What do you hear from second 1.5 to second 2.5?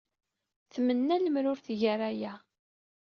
ur tgi ara aya.